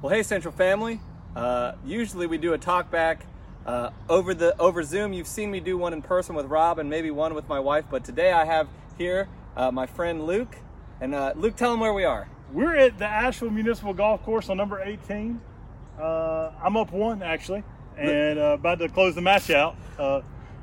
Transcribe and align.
Well, 0.00 0.14
hey, 0.14 0.22
Central 0.22 0.54
Family. 0.54 1.00
Uh, 1.34 1.72
usually 1.84 2.28
we 2.28 2.38
do 2.38 2.52
a 2.52 2.58
talk 2.58 2.88
back 2.88 3.26
uh, 3.66 3.90
over 4.08 4.32
the 4.32 4.56
over 4.56 4.84
Zoom. 4.84 5.12
You've 5.12 5.26
seen 5.26 5.50
me 5.50 5.58
do 5.58 5.76
one 5.76 5.92
in 5.92 6.02
person 6.02 6.36
with 6.36 6.46
Rob 6.46 6.78
and 6.78 6.88
maybe 6.88 7.10
one 7.10 7.34
with 7.34 7.48
my 7.48 7.58
wife, 7.58 7.84
but 7.90 8.04
today 8.04 8.30
I 8.30 8.44
have 8.44 8.68
here 8.96 9.28
uh, 9.56 9.72
my 9.72 9.86
friend 9.86 10.24
Luke. 10.24 10.54
And 11.00 11.16
uh, 11.16 11.32
Luke, 11.34 11.56
tell 11.56 11.72
them 11.72 11.80
where 11.80 11.92
we 11.92 12.04
are. 12.04 12.28
We're 12.52 12.76
at 12.76 12.96
the 12.96 13.06
Asheville 13.06 13.50
Municipal 13.50 13.92
Golf 13.92 14.22
Course 14.22 14.48
on 14.48 14.56
number 14.56 14.80
18. 14.80 15.40
Uh, 16.00 16.52
I'm 16.62 16.76
up 16.76 16.92
one 16.92 17.20
actually, 17.20 17.64
and 17.96 18.38
uh, 18.38 18.42
about 18.52 18.78
to 18.78 18.88
close 18.88 19.16
the 19.16 19.20
match 19.20 19.50
out. 19.50 19.74
Uh, 19.98 20.20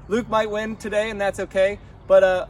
Luke 0.07 0.29
might 0.29 0.49
win 0.49 0.77
today, 0.77 1.09
and 1.09 1.19
that's 1.19 1.41
okay. 1.41 1.77
But 2.07 2.23
uh, 2.23 2.45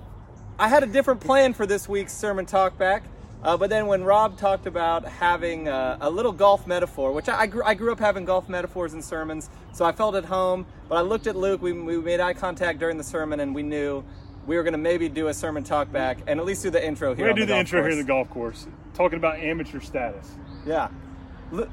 I 0.59 0.67
had 0.67 0.83
a 0.83 0.87
different 0.87 1.19
plan 1.19 1.55
for 1.55 1.65
this 1.65 1.89
week's 1.89 2.13
sermon 2.13 2.45
talk 2.45 2.77
back. 2.77 3.05
Uh, 3.43 3.55
but 3.55 3.69
then 3.69 3.85
when 3.85 4.03
Rob 4.03 4.37
talked 4.37 4.65
about 4.65 5.05
having 5.05 5.67
uh, 5.67 5.97
a 6.01 6.09
little 6.09 6.31
golf 6.31 6.65
metaphor, 6.65 7.11
which 7.11 7.29
I, 7.29 7.41
I, 7.41 7.47
grew, 7.47 7.63
I, 7.63 7.73
grew, 7.75 7.91
up 7.91 7.99
having 7.99 8.25
golf 8.25 8.49
metaphors 8.49 8.93
in 8.93 9.01
sermons, 9.01 9.49
so 9.71 9.85
I 9.85 9.91
felt 9.91 10.15
at 10.15 10.25
home. 10.25 10.65
But 10.89 10.95
I 10.95 11.01
looked 11.01 11.27
at 11.27 11.35
Luke, 11.35 11.61
we, 11.61 11.71
we 11.73 11.97
made 11.99 12.19
eye 12.19 12.33
contact 12.33 12.79
during 12.79 12.97
the 12.97 13.03
sermon, 13.03 13.39
and 13.39 13.53
we 13.53 13.61
knew 13.61 14.03
we 14.47 14.57
were 14.57 14.63
going 14.63 14.73
to 14.73 14.79
maybe 14.79 15.09
do 15.09 15.27
a 15.27 15.33
sermon 15.33 15.63
talk 15.63 15.91
back 15.91 16.19
and 16.27 16.39
at 16.39 16.45
least 16.45 16.63
do 16.63 16.69
the 16.69 16.83
intro 16.83 17.13
here. 17.13 17.25
We're 17.25 17.33
going 17.33 17.35
to 17.37 17.41
do 17.43 17.45
the, 17.47 17.57
intro 17.59 17.81
course. 17.81 17.93
here 17.93 17.99
in 17.99 18.05
the 18.05 18.07
golf 18.07 18.29
course, 18.29 18.67
talking 18.93 19.17
about 19.17 19.39
amateur 19.39 19.79
status. 19.79 20.31
Yeah. 20.65 20.89
L- 21.53 21.67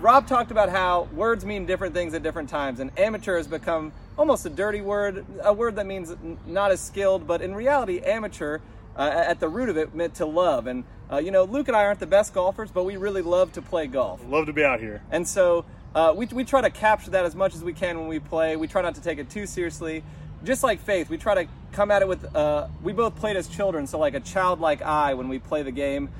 Rob 0.00 0.28
talked 0.28 0.50
about 0.50 0.68
how 0.68 1.08
words 1.12 1.44
mean 1.44 1.66
different 1.66 1.92
things 1.92 2.14
at 2.14 2.22
different 2.22 2.48
times, 2.48 2.80
and 2.80 2.96
amateur 2.98 3.36
has 3.36 3.48
become 3.48 3.92
almost 4.16 4.46
a 4.46 4.50
dirty 4.50 4.80
word, 4.80 5.24
a 5.42 5.52
word 5.52 5.76
that 5.76 5.86
means 5.86 6.14
not 6.46 6.70
as 6.70 6.80
skilled, 6.80 7.26
but 7.26 7.42
in 7.42 7.54
reality, 7.54 8.00
amateur 8.00 8.60
uh, 8.98 9.24
at 9.26 9.40
the 9.40 9.48
root 9.48 9.68
of 9.68 9.76
it 9.76 9.94
meant 9.94 10.16
to 10.16 10.26
love. 10.26 10.66
And 10.66 10.84
uh, 11.10 11.18
you 11.18 11.30
know, 11.30 11.44
Luke 11.44 11.68
and 11.68 11.76
I 11.76 11.84
aren't 11.84 12.00
the 12.00 12.06
best 12.06 12.34
golfers, 12.34 12.70
but 12.70 12.84
we 12.84 12.96
really 12.96 13.22
love 13.22 13.52
to 13.52 13.62
play 13.62 13.86
golf. 13.86 14.20
Love 14.28 14.46
to 14.46 14.52
be 14.52 14.64
out 14.64 14.80
here. 14.80 15.02
And 15.10 15.26
so 15.26 15.64
uh, 15.94 16.12
we, 16.14 16.26
we 16.26 16.44
try 16.44 16.60
to 16.60 16.70
capture 16.70 17.12
that 17.12 17.24
as 17.24 17.34
much 17.34 17.54
as 17.54 17.64
we 17.64 17.72
can 17.72 17.98
when 17.98 18.08
we 18.08 18.18
play. 18.18 18.56
We 18.56 18.66
try 18.66 18.82
not 18.82 18.96
to 18.96 19.00
take 19.00 19.18
it 19.18 19.30
too 19.30 19.46
seriously. 19.46 20.02
Just 20.44 20.62
like 20.62 20.80
faith, 20.80 21.08
we 21.08 21.16
try 21.16 21.34
to 21.34 21.50
come 21.72 21.90
at 21.90 22.02
it 22.02 22.08
with. 22.08 22.36
Uh, 22.36 22.68
we 22.82 22.92
both 22.92 23.16
played 23.16 23.36
as 23.36 23.48
children, 23.48 23.86
so 23.86 23.98
like 23.98 24.14
a 24.14 24.20
childlike 24.20 24.82
eye 24.82 25.14
when 25.14 25.28
we 25.28 25.38
play 25.38 25.62
the 25.62 25.72
game. 25.72 26.10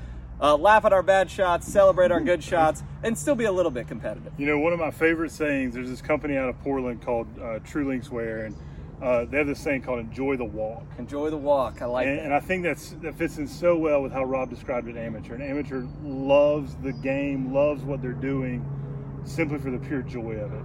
Uh, 0.41 0.55
laugh 0.55 0.85
at 0.85 0.93
our 0.93 1.03
bad 1.03 1.29
shots, 1.29 1.67
celebrate 1.67 2.11
our 2.11 2.21
good 2.21 2.41
shots, 2.41 2.81
and 3.03 3.17
still 3.17 3.35
be 3.35 3.43
a 3.43 3.51
little 3.51 3.71
bit 3.71 3.87
competitive. 3.87 4.31
You 4.37 4.45
know, 4.45 4.59
one 4.59 4.71
of 4.71 4.79
my 4.79 4.91
favorite 4.91 5.31
sayings. 5.31 5.73
There's 5.73 5.89
this 5.89 6.01
company 6.01 6.37
out 6.37 6.49
of 6.49 6.61
Portland 6.63 7.01
called 7.01 7.27
uh, 7.41 7.59
True 7.59 7.85
Linkswear, 7.85 8.45
and 8.45 8.55
uh, 9.01 9.25
they 9.25 9.37
have 9.37 9.47
this 9.47 9.59
saying 9.59 9.81
called 9.83 9.99
"enjoy 9.99 10.35
the 10.37 10.45
walk." 10.45 10.83
Enjoy 10.97 11.29
the 11.29 11.37
walk. 11.37 11.81
I 11.81 11.85
like 11.85 12.07
and, 12.07 12.17
that. 12.17 12.25
And 12.25 12.33
I 12.33 12.39
think 12.39 12.63
that's 12.63 12.91
that 13.01 13.15
fits 13.15 13.37
in 13.37 13.47
so 13.47 13.77
well 13.77 14.01
with 14.01 14.11
how 14.11 14.23
Rob 14.23 14.49
described 14.49 14.87
an 14.87 14.97
Amateur. 14.97 15.35
An 15.35 15.41
amateur 15.41 15.85
loves 16.03 16.75
the 16.83 16.91
game, 16.91 17.53
loves 17.53 17.83
what 17.83 18.01
they're 18.01 18.11
doing, 18.11 18.65
simply 19.23 19.57
for 19.57 19.71
the 19.71 19.79
pure 19.79 20.01
joy 20.01 20.33
of 20.33 20.53
it. 20.53 20.63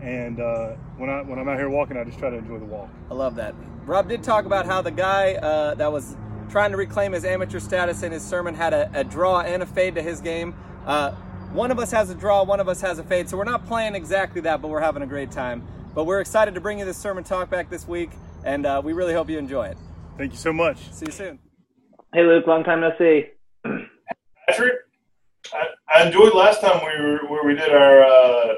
And 0.00 0.40
uh, 0.40 0.74
when 0.96 1.10
I 1.10 1.22
when 1.22 1.38
I'm 1.38 1.48
out 1.48 1.58
here 1.58 1.70
walking, 1.70 1.96
I 1.96 2.04
just 2.04 2.18
try 2.18 2.30
to 2.30 2.36
enjoy 2.36 2.58
the 2.58 2.64
walk. 2.64 2.88
I 3.10 3.14
love 3.14 3.36
that. 3.36 3.54
Rob 3.86 4.08
did 4.08 4.22
talk 4.22 4.46
about 4.46 4.64
how 4.64 4.80
the 4.80 4.90
guy 4.90 5.34
uh, 5.34 5.74
that 5.74 5.92
was 5.92 6.16
trying 6.48 6.70
to 6.70 6.76
reclaim 6.76 7.12
his 7.12 7.24
amateur 7.24 7.58
status 7.58 8.02
in 8.02 8.12
his 8.12 8.22
sermon 8.22 8.54
had 8.54 8.72
a, 8.72 8.90
a 8.94 9.04
draw 9.04 9.40
and 9.40 9.62
a 9.62 9.66
fade 9.66 9.94
to 9.94 10.02
his 10.02 10.20
game. 10.20 10.54
Uh, 10.86 11.12
one 11.52 11.70
of 11.70 11.78
us 11.78 11.90
has 11.90 12.10
a 12.10 12.14
draw, 12.14 12.42
one 12.42 12.60
of 12.60 12.68
us 12.68 12.80
has 12.80 12.98
a 12.98 13.02
fade, 13.02 13.28
so 13.28 13.36
we're 13.36 13.44
not 13.44 13.66
playing 13.66 13.94
exactly 13.94 14.40
that, 14.42 14.60
but 14.60 14.68
we're 14.68 14.80
having 14.80 15.02
a 15.02 15.06
great 15.06 15.30
time. 15.30 15.66
But 15.94 16.04
we're 16.04 16.20
excited 16.20 16.54
to 16.54 16.60
bring 16.60 16.80
you 16.80 16.84
this 16.84 16.96
sermon 16.96 17.22
talk 17.22 17.50
back 17.50 17.70
this 17.70 17.86
week, 17.86 18.10
and 18.44 18.66
uh, 18.66 18.82
we 18.84 18.92
really 18.92 19.14
hope 19.14 19.30
you 19.30 19.38
enjoy 19.38 19.66
it. 19.66 19.78
Thank 20.18 20.32
you 20.32 20.38
so 20.38 20.52
much. 20.52 20.90
See 20.90 21.06
you 21.06 21.12
soon. 21.12 21.38
Hey, 22.12 22.24
Luke. 22.24 22.46
Long 22.48 22.64
time 22.64 22.80
no 22.80 22.90
see. 22.98 23.26
Patrick, 24.48 24.72
I, 25.52 25.66
I 25.94 26.06
enjoyed 26.06 26.34
last 26.34 26.60
time 26.60 26.80
we 26.84 27.04
were 27.04 27.18
where 27.28 27.44
we 27.44 27.54
did 27.54 27.72
our 27.72 28.02
uh, 28.02 28.54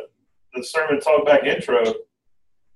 the 0.55 0.65
sermon 0.65 0.99
talk 1.01 1.27
back 1.27 1.45
intro. 1.45 1.83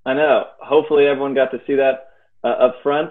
I 0.05 0.13
know. 0.13 0.45
Hopefully, 0.61 1.07
everyone 1.07 1.35
got 1.35 1.51
to 1.53 1.61
see 1.67 1.77
that 1.77 2.09
uh, 2.45 2.49
up 2.49 2.77
front. 2.83 3.11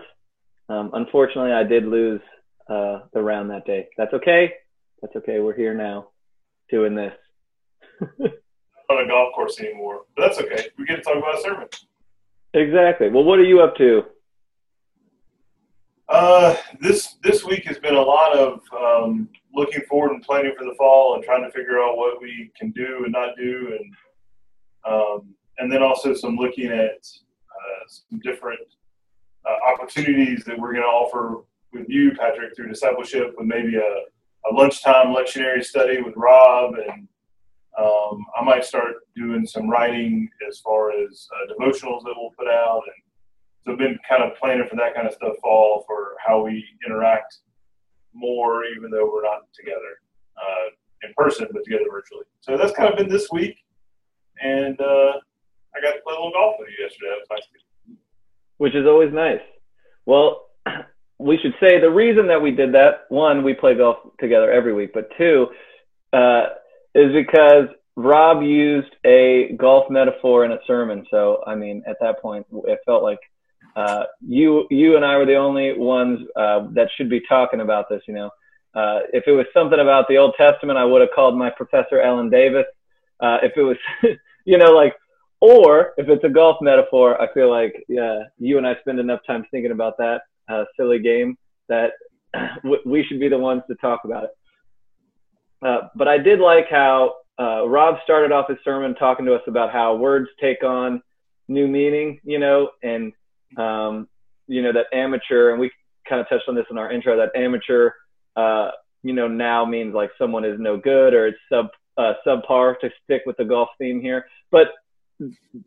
Um, 0.70 0.92
unfortunately, 0.94 1.52
I 1.52 1.64
did 1.64 1.86
lose 1.86 2.22
uh, 2.70 3.00
the 3.12 3.24
round 3.24 3.50
that 3.50 3.66
day. 3.66 3.88
That's 3.98 4.14
okay. 4.14 4.54
That's 5.02 5.16
okay. 5.16 5.40
We're 5.40 5.56
here 5.56 5.74
now, 5.74 6.10
doing 6.70 6.94
this. 6.94 7.14
on 8.90 9.06
a 9.06 9.08
golf 9.08 9.34
course 9.34 9.60
anymore, 9.60 10.02
but 10.16 10.24
that's 10.24 10.40
okay. 10.40 10.68
We 10.78 10.86
get 10.86 10.98
to 10.98 11.02
talk 11.02 11.18
about 11.18 11.38
a 11.38 11.42
sermon. 11.42 11.68
Exactly. 12.54 13.10
Well, 13.10 13.24
what 13.24 13.40
are 13.40 13.44
you 13.44 13.62
up 13.62 13.76
to? 13.78 14.04
Uh, 16.08 16.56
this 16.82 17.18
this 17.24 17.46
week 17.46 17.66
has 17.66 17.78
been 17.78 17.94
a 17.94 18.02
lot 18.02 18.36
of 18.36 18.62
um, 18.76 19.30
looking 19.54 19.82
forward 19.88 20.12
and 20.12 20.24
planning 20.24 20.54
for 20.58 20.66
the 20.66 20.74
fall 20.76 21.14
and 21.14 21.24
trying 21.24 21.44
to 21.44 21.52
figure 21.52 21.80
out 21.80 21.98
what 21.98 22.20
we 22.20 22.52
can 22.58 22.72
do 22.72 23.02
and 23.04 23.12
not 23.12 23.36
do, 23.38 23.78
and 23.80 23.96
um, 24.92 25.36
and 25.60 25.72
then 25.72 25.84
also 25.84 26.16
some 26.16 26.36
looking 26.36 26.72
at 26.72 27.08
uh, 27.08 27.86
some 27.88 28.20
different 28.24 28.62
uh, 29.48 29.72
opportunities 29.72 30.44
that 30.46 30.58
we're 30.58 30.74
going 30.74 30.84
to 30.84 30.88
offer 30.88 31.44
with 31.74 31.88
you, 31.88 32.12
Patrick, 32.18 32.56
through 32.56 32.70
discipleship, 32.70 33.36
with 33.38 33.46
maybe 33.46 33.76
a, 33.76 34.50
a 34.50 34.52
lunchtime 34.52 35.14
lectionary 35.14 35.64
study 35.64 36.02
with 36.02 36.16
Rob, 36.18 36.74
and 36.74 37.08
um, 37.80 38.26
I 38.40 38.44
might 38.44 38.66
start 38.66 38.96
doing 39.16 39.46
some 39.46 39.70
writing 39.70 40.30
as 40.48 40.60
far 40.60 40.92
as 40.92 41.28
uh, 41.34 41.54
devotionals 41.54 42.04
that 42.04 42.14
we'll 42.18 42.32
put 42.38 42.48
out, 42.48 42.82
and 42.86 43.04
so 43.66 43.72
I've 43.74 43.78
been 43.78 43.98
kind 44.08 44.24
of 44.24 44.38
planning 44.38 44.68
for 44.68 44.76
that 44.78 44.96
kind 44.96 45.08
of 45.08 45.14
stuff 45.14 45.34
fall 45.42 45.84
for 45.88 46.16
how 46.26 46.44
we 46.44 46.66
interact 46.86 47.38
more, 48.14 48.66
even 48.66 48.92
though 48.92 49.10
we're 49.12 49.24
not 49.24 49.44
together 49.54 50.02
uh, 50.38 51.08
in 51.08 51.14
person, 51.16 51.48
but 51.52 51.64
together 51.64 51.86
virtually. 51.92 52.26
So 52.42 52.58
that's 52.58 52.74
kind 52.74 52.90
of 52.90 52.98
been 52.98 53.10
this 53.10 53.30
week, 53.32 53.56
and 54.42 54.80
uh, 54.82 55.14
I 55.76 55.82
got 55.82 55.94
to 55.94 56.02
play 56.04 56.14
a 56.14 56.18
little 56.18 56.32
golf 56.32 56.56
with 56.60 56.70
you 56.70 56.84
yesterday. 56.84 57.10
That 57.10 57.20
was 57.20 57.28
nice. 57.32 57.98
Which 58.58 58.76
is 58.76 58.86
always 58.86 59.14
nice. 59.14 59.42
Well, 60.06 60.48
we 61.20 61.38
should 61.42 61.54
say 61.60 61.80
the 61.80 61.90
reason 61.90 62.28
that 62.28 62.42
we 62.42 62.52
did 62.52 62.74
that 62.74 63.06
one, 63.10 63.44
we 63.44 63.54
play 63.54 63.76
golf 63.76 63.98
together 64.20 64.52
every 64.52 64.74
week, 64.74 64.92
but 64.94 65.10
two, 65.18 65.48
uh, 66.14 66.48
is 66.96 67.14
because 67.14 67.68
Rob 67.96 68.44
used 68.44 68.96
a 69.06 69.54
golf 69.58 69.90
metaphor 69.90 70.46
in 70.46 70.52
a 70.52 70.60
sermon. 70.66 71.06
So, 71.12 71.44
I 71.46 71.56
mean, 71.56 71.84
at 71.88 71.98
that 72.02 72.22
point, 72.22 72.46
it 72.66 72.80
felt 72.86 73.04
like 73.04 73.20
uh, 73.76 74.04
you 74.22 74.66
you 74.70 74.96
and 74.96 75.06
I 75.06 75.18
were 75.18 75.26
the 75.26 75.36
only 75.36 75.78
ones 75.78 76.20
uh, 76.36 76.68
that 76.72 76.90
should 76.96 77.10
be 77.10 77.22
talking 77.28 77.62
about 77.62 77.86
this. 77.90 78.02
You 78.08 78.14
know, 78.14 78.30
uh, 78.76 79.00
if 79.14 79.26
it 79.28 79.32
was 79.32 79.46
something 79.54 79.80
about 79.80 80.06
the 80.08 80.18
Old 80.18 80.34
Testament, 80.38 80.78
I 80.78 80.86
would 80.86 81.02
have 81.02 81.12
called 81.14 81.38
my 81.38 81.50
professor 81.50 82.02
Ellen 82.02 82.30
Davis. 82.30 82.66
Uh, 83.20 83.38
if 83.44 83.52
it 83.58 83.64
was, 83.64 83.78
you 84.46 84.58
know, 84.58 84.72
like, 84.72 84.96
or 85.42 85.94
if 85.98 86.08
it's 86.08 86.24
a 86.24 86.30
golf 86.30 86.58
metaphor, 86.62 87.22
I 87.22 87.32
feel 87.34 87.50
like 87.50 87.86
yeah, 87.88 88.24
you 88.38 88.58
and 88.58 88.68
I 88.68 88.76
spend 88.82 89.00
enough 89.00 89.20
time 89.28 89.46
thinking 89.52 89.72
about 89.72 89.98
that 89.98 90.22
uh, 90.50 90.64
silly 90.78 91.00
game 91.00 91.38
that 91.68 91.92
we 92.86 93.04
should 93.04 93.20
be 93.20 93.30
the 93.30 93.38
ones 93.38 93.64
to 93.68 93.76
talk 93.76 94.02
about 94.06 94.26
it. 94.26 94.32
Uh, 95.62 95.88
but 95.96 96.08
I 96.08 96.18
did 96.18 96.40
like 96.40 96.70
how 96.70 97.16
Rob 97.40 97.98
started 98.04 98.32
off 98.32 98.50
his 98.50 98.58
sermon 98.64 98.96
talking 98.96 99.26
to 99.26 99.36
us 99.36 99.42
about 99.48 99.72
how 99.72 99.96
words 99.96 100.30
take 100.40 100.64
on 100.64 101.02
new 101.48 101.68
meaning, 101.68 102.20
you 102.24 102.40
know, 102.40 102.70
and 102.84 103.12
um, 103.58 104.08
you 104.48 104.62
know, 104.62 104.72
that 104.74 104.86
amateur, 104.94 105.52
and 105.52 105.60
we 105.60 105.72
kind 106.08 106.22
of 106.22 106.30
touched 106.30 106.48
on 106.48 106.56
this 106.56 106.66
in 106.72 106.78
our 106.78 106.92
intro, 106.92 107.18
that 107.18 107.38
amateur, 107.40 107.92
uh, 108.36 108.72
you 109.04 109.14
know, 109.14 109.28
now 109.28 109.66
means 109.66 109.94
like 109.94 110.12
someone 110.18 110.44
is 110.44 110.60
no 110.60 110.78
good 110.78 111.14
or 111.14 111.28
it's 111.28 111.38
sub, 111.50 111.68
uh, 111.98 112.14
subpar 112.26 112.80
to 112.80 112.90
stick 113.04 113.24
with 113.26 113.38
the 113.38 113.46
golf 113.46 113.70
theme 113.78 114.02
here, 114.02 114.26
but 114.52 114.68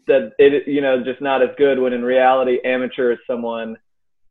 that 0.07 0.33
it, 0.39 0.67
you 0.67 0.81
know, 0.81 1.03
just 1.05 1.21
not 1.21 1.43
as 1.43 1.51
good 1.59 1.79
when 1.79 1.93
in 1.93 2.03
reality, 2.03 2.59
amateur 2.65 3.13
is 3.13 3.19
someone 3.27 3.77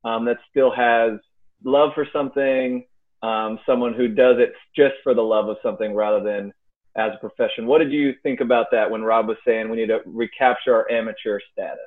um, 0.03 0.25
that 0.25 0.37
still 0.49 0.71
has 0.71 1.19
love 1.63 1.91
for 1.93 2.07
something, 2.11 2.83
um, 3.23 3.59
someone 3.65 3.93
who 3.93 4.07
does 4.07 4.37
it 4.39 4.53
just 4.75 4.95
for 5.03 5.13
the 5.13 5.21
love 5.21 5.47
of 5.47 5.57
something 5.63 5.93
rather 5.93 6.23
than 6.23 6.51
as 6.97 7.11
a 7.15 7.19
profession. 7.19 7.67
What 7.67 7.79
did 7.79 7.91
you 7.91 8.13
think 8.23 8.41
about 8.41 8.67
that 8.71 8.89
when 8.89 9.01
Rob 9.03 9.27
was 9.27 9.37
saying 9.45 9.69
we 9.69 9.77
need 9.77 9.87
to 9.87 10.01
recapture 10.05 10.75
our 10.75 10.91
amateur 10.91 11.39
status? 11.51 11.79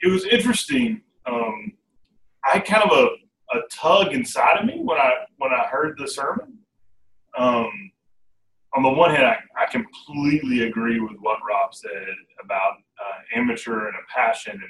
it 0.00 0.08
was 0.08 0.24
interesting. 0.26 1.02
Um, 1.26 1.72
I 2.44 2.54
had 2.54 2.64
kind 2.64 2.82
of 2.82 2.96
a, 2.96 3.56
a 3.56 3.60
tug 3.72 4.12
inside 4.12 4.58
of 4.58 4.66
me 4.66 4.80
when 4.82 4.98
I 4.98 5.10
when 5.38 5.52
I 5.52 5.66
heard 5.66 5.96
the 5.98 6.08
sermon. 6.08 6.58
Um, 7.36 7.70
on 8.76 8.82
the 8.82 8.90
one 8.90 9.10
hand, 9.10 9.26
I, 9.26 9.38
I 9.58 9.66
completely 9.70 10.64
agree 10.64 11.00
with 11.00 11.16
what 11.20 11.38
Rob 11.48 11.74
said 11.74 12.06
about 12.42 12.74
uh, 12.74 13.38
amateur 13.38 13.86
and 13.86 13.96
a 13.96 14.12
passion, 14.14 14.52
and, 14.52 14.62
and 14.62 14.68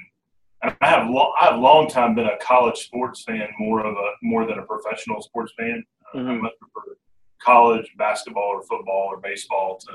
I 0.81 0.87
have 0.89 1.09
lo- 1.09 1.33
I 1.41 1.47
have 1.47 1.61
long 1.61 1.89
time 1.89 2.15
been 2.15 2.27
a 2.27 2.37
college 2.39 2.79
sports 2.79 3.23
fan 3.23 3.49
more 3.59 3.85
of 3.85 3.95
a 3.95 4.11
more 4.23 4.47
than 4.47 4.59
a 4.59 4.63
professional 4.63 5.23
sports 5.23 5.53
fan. 5.59 5.85
Uh, 6.15 6.19
mm-hmm. 6.19 6.31
I 6.31 6.35
much 6.35 6.53
prefer 6.61 6.97
college 7.41 7.91
basketball 7.99 8.45
or 8.45 8.63
football 8.63 9.09
or 9.11 9.19
baseball 9.19 9.79
to, 9.79 9.93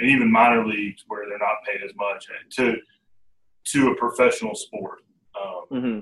and 0.00 0.10
even 0.10 0.30
minor 0.30 0.66
leagues 0.66 1.04
where 1.06 1.28
they're 1.28 1.38
not 1.38 1.64
paid 1.66 1.82
as 1.84 1.94
much 1.96 2.26
to 2.56 2.76
to 3.66 3.88
a 3.88 3.96
professional 3.96 4.54
sport. 4.54 5.00
Um, 5.40 5.64
mm-hmm. 5.72 6.00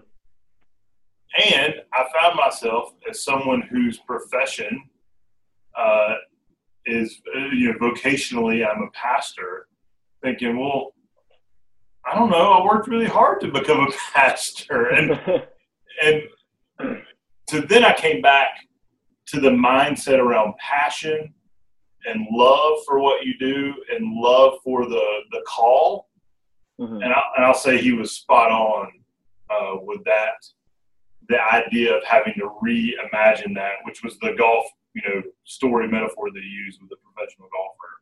And 1.55 1.75
I 1.93 2.05
found 2.21 2.37
myself 2.37 2.93
as 3.09 3.25
someone 3.25 3.63
whose 3.63 3.99
profession 3.99 4.85
uh, 5.77 6.15
is 6.87 7.21
uh, 7.35 7.47
you 7.53 7.73
know 7.73 7.79
vocationally 7.79 8.67
I'm 8.69 8.83
a 8.83 8.91
pastor, 8.91 9.69
thinking, 10.23 10.59
well, 10.59 10.95
I 12.05 12.17
don't 12.17 12.31
know, 12.31 12.53
I 12.53 12.65
worked 12.65 12.89
really 12.89 13.07
hard 13.07 13.41
to 13.43 13.49
become 13.49 13.81
a 13.81 13.93
pastor, 14.15 14.89
and 14.89 15.19
and 16.03 16.23
so 17.49 17.61
then 17.61 17.85
I 17.85 17.95
came 17.95 18.23
back 18.23 18.49
to 19.27 19.41
the 19.41 19.51
mindset 19.51 20.19
around 20.19 20.55
passion 20.59 21.33
and 22.05 22.27
love 22.31 22.79
for 22.87 22.99
what 22.99 23.25
you 23.25 23.39
do 23.39 23.75
and 23.91 24.15
love 24.15 24.55
for 24.65 24.87
the 24.87 25.05
the 25.31 25.43
call. 25.47 26.09
Mm-hmm. 26.81 27.03
And, 27.03 27.13
I, 27.13 27.21
and 27.37 27.45
I'll 27.45 27.55
say 27.55 27.79
he 27.79 27.93
was 27.93 28.13
spot 28.13 28.51
on 28.51 28.89
uh, 29.51 29.77
with 29.83 30.03
that. 30.05 30.35
The 31.29 31.41
idea 31.41 31.97
of 31.97 32.03
having 32.05 32.35
to 32.35 32.51
reimagine 32.63 33.55
that, 33.55 33.75
which 33.85 34.03
was 34.03 34.19
the 34.19 34.35
golf, 34.37 34.65
you 34.95 35.03
know, 35.03 35.23
story 35.45 35.87
metaphor 35.87 36.31
that 36.33 36.43
he 36.43 36.49
used 36.49 36.81
with 36.81 36.91
the 36.91 36.97
professional 36.97 37.49
golfer. 37.53 37.93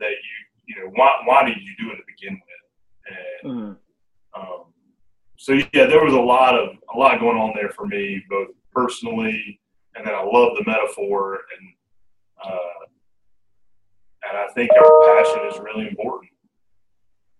That 0.00 0.10
you, 0.10 0.74
you 0.74 0.82
know, 0.82 0.90
why 0.96 1.12
why 1.24 1.44
did 1.44 1.58
you 1.58 1.74
do 1.78 1.92
it 1.92 1.96
to 1.96 2.02
begin 2.06 2.34
with? 2.34 2.65
And 3.42 3.52
mm-hmm. 3.52 4.40
um, 4.40 4.64
so 5.36 5.52
yeah, 5.52 5.86
there 5.86 6.04
was 6.04 6.14
a 6.14 6.20
lot 6.20 6.54
of 6.54 6.76
a 6.94 6.98
lot 6.98 7.20
going 7.20 7.36
on 7.36 7.52
there 7.54 7.70
for 7.70 7.86
me, 7.86 8.22
both 8.28 8.48
personally, 8.72 9.60
and 9.94 10.06
then 10.06 10.14
I 10.14 10.22
love 10.22 10.56
the 10.56 10.64
metaphor, 10.66 11.34
and 11.34 11.72
uh, 12.44 12.86
and 14.28 14.38
I 14.38 14.52
think 14.54 14.70
our 14.72 15.02
passion 15.04 15.48
is 15.52 15.58
really 15.58 15.88
important. 15.88 16.32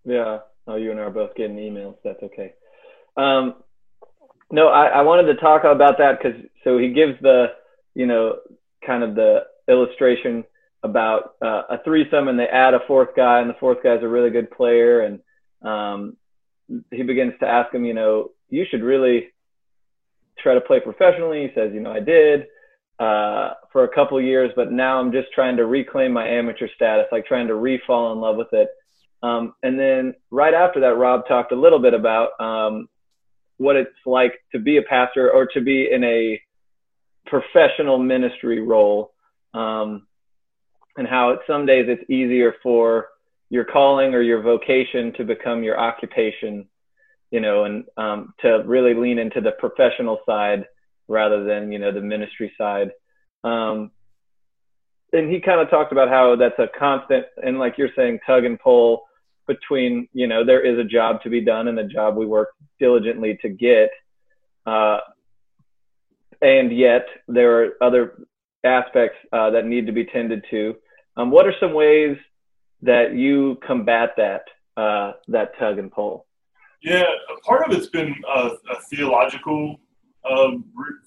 Yeah, 0.04 0.38
oh, 0.66 0.76
you 0.76 0.90
and 0.90 1.00
I 1.00 1.04
are 1.04 1.10
both 1.10 1.34
getting 1.34 1.56
emails. 1.56 1.96
That's 2.04 2.22
okay. 2.22 2.54
Um, 3.16 3.56
no, 4.50 4.68
I, 4.68 4.86
I 4.86 5.02
wanted 5.02 5.32
to 5.32 5.40
talk 5.40 5.64
about 5.64 5.98
that 5.98 6.18
because 6.22 6.40
so 6.64 6.78
he 6.78 6.92
gives 6.92 7.14
the 7.22 7.46
you 7.94 8.06
know 8.06 8.36
kind 8.86 9.02
of 9.02 9.14
the 9.14 9.44
illustration 9.68 10.44
about 10.82 11.34
uh, 11.42 11.62
a 11.70 11.82
threesome 11.84 12.28
and 12.28 12.38
they 12.38 12.46
add 12.46 12.74
a 12.74 12.80
fourth 12.86 13.16
guy 13.16 13.40
and 13.40 13.50
the 13.50 13.56
fourth 13.58 13.82
guy 13.82 13.94
is 13.94 14.02
a 14.02 14.08
really 14.08 14.30
good 14.30 14.50
player 14.50 15.00
and 15.00 15.18
um, 15.62 16.16
he 16.90 17.02
begins 17.02 17.34
to 17.40 17.46
ask 17.46 17.72
him, 17.74 17.84
you 17.84 17.94
know, 17.94 18.30
you 18.48 18.64
should 18.70 18.82
really 18.82 19.28
try 20.38 20.54
to 20.54 20.60
play 20.60 20.80
professionally. 20.80 21.42
He 21.42 21.54
says, 21.54 21.72
you 21.72 21.80
know, 21.80 21.92
I 21.92 22.00
did 22.00 22.46
uh, 22.98 23.50
for 23.72 23.84
a 23.84 23.94
couple 23.94 24.20
years, 24.20 24.50
but 24.56 24.72
now 24.72 24.98
I'm 24.98 25.12
just 25.12 25.28
trying 25.32 25.56
to 25.56 25.66
reclaim 25.66 26.12
my 26.12 26.26
amateur 26.26 26.68
status, 26.74 27.06
like 27.12 27.26
trying 27.26 27.46
to 27.48 27.54
re-fall 27.54 28.12
in 28.12 28.20
love 28.20 28.36
with 28.36 28.52
it. 28.52 28.68
Um, 29.22 29.54
and 29.62 29.78
then 29.78 30.14
right 30.30 30.54
after 30.54 30.80
that, 30.80 30.96
Rob 30.96 31.26
talked 31.26 31.52
a 31.52 31.60
little 31.60 31.78
bit 31.78 31.94
about 31.94 32.38
um, 32.40 32.88
what 33.56 33.76
it's 33.76 33.90
like 34.04 34.34
to 34.52 34.58
be 34.58 34.76
a 34.76 34.82
pastor 34.82 35.30
or 35.30 35.46
to 35.46 35.60
be 35.60 35.90
in 35.90 36.04
a 36.04 36.40
professional 37.26 37.98
ministry 37.98 38.60
role, 38.60 39.12
um, 39.54 40.06
and 40.96 41.08
how 41.08 41.30
it, 41.30 41.40
some 41.46 41.66
days 41.66 41.86
it's 41.88 42.08
easier 42.10 42.54
for 42.62 43.08
your 43.48 43.64
calling 43.64 44.14
or 44.14 44.22
your 44.22 44.42
vocation 44.42 45.12
to 45.14 45.24
become 45.24 45.62
your 45.62 45.78
occupation, 45.78 46.68
you 47.30 47.40
know, 47.40 47.64
and 47.64 47.84
um, 47.96 48.34
to 48.40 48.62
really 48.66 48.94
lean 48.94 49.18
into 49.18 49.40
the 49.40 49.52
professional 49.52 50.18
side 50.26 50.64
rather 51.08 51.44
than 51.44 51.70
you 51.70 51.78
know 51.78 51.92
the 51.92 52.00
ministry 52.00 52.52
side. 52.58 52.90
Um, 53.44 53.92
and 55.12 55.32
he 55.32 55.40
kind 55.40 55.60
of 55.60 55.70
talked 55.70 55.92
about 55.92 56.08
how 56.08 56.36
that's 56.36 56.58
a 56.58 56.68
constant 56.78 57.26
and 57.42 57.58
like 57.58 57.78
you're 57.78 57.90
saying 57.96 58.18
tug 58.26 58.44
and 58.44 58.58
pull 58.58 59.04
between 59.46 60.08
you 60.12 60.26
know 60.26 60.44
there 60.44 60.60
is 60.60 60.78
a 60.78 60.84
job 60.84 61.22
to 61.22 61.30
be 61.30 61.40
done 61.40 61.68
and 61.68 61.78
a 61.78 61.86
job 61.86 62.16
we 62.16 62.26
work 62.26 62.48
diligently 62.78 63.38
to 63.42 63.48
get 63.48 63.90
uh, 64.66 64.98
and 66.42 66.76
yet 66.76 67.06
there 67.28 67.62
are 67.62 67.70
other 67.80 68.26
aspects 68.64 69.16
uh, 69.32 69.50
that 69.50 69.64
need 69.64 69.86
to 69.86 69.92
be 69.92 70.04
tended 70.04 70.44
to 70.50 70.74
um, 71.16 71.30
what 71.30 71.46
are 71.46 71.54
some 71.60 71.72
ways 71.72 72.16
that 72.86 73.14
you 73.14 73.58
combat 73.66 74.10
that 74.16 74.42
uh, 74.76 75.12
that 75.28 75.58
tug 75.58 75.78
and 75.78 75.92
pull? 75.92 76.26
Yeah, 76.82 77.04
part 77.44 77.66
of 77.66 77.76
it's 77.76 77.88
been 77.88 78.14
a, 78.34 78.50
a 78.70 78.80
theological 78.90 79.80
um, 80.30 80.64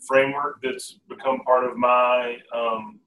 framework 0.07 0.59
that's 0.61 0.99
become 1.07 1.39
part 1.41 1.65
of 1.65 1.77
my 1.77 2.37
um, 2.53 2.99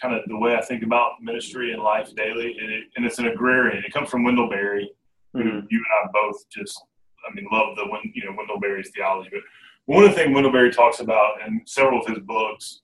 kind 0.00 0.14
of 0.14 0.22
the 0.26 0.36
way 0.36 0.56
I 0.56 0.62
think 0.62 0.82
about 0.82 1.22
ministry 1.22 1.72
and 1.72 1.82
life 1.82 2.14
daily, 2.16 2.56
and, 2.60 2.70
it, 2.70 2.84
and 2.96 3.06
it's 3.06 3.18
an 3.18 3.26
agrarian. 3.26 3.84
It 3.84 3.92
comes 3.92 4.08
from 4.08 4.24
Wendell 4.24 4.48
Berry, 4.48 4.90
who 5.32 5.40
mm-hmm. 5.40 5.66
you 5.70 5.78
and 5.78 6.08
I 6.08 6.10
both 6.12 6.48
just, 6.50 6.82
I 7.28 7.34
mean, 7.34 7.46
love 7.52 7.76
the 7.76 7.84
you 8.14 8.24
know 8.24 8.34
Wendell 8.36 8.60
Berry's 8.60 8.90
theology. 8.94 9.30
But 9.32 9.42
one 9.86 10.04
of 10.04 10.10
the 10.10 10.16
things 10.16 10.34
Wendell 10.34 10.52
Berry 10.52 10.72
talks 10.72 11.00
about 11.00 11.36
in 11.46 11.62
several 11.66 12.00
of 12.00 12.06
his 12.06 12.18
books 12.24 12.80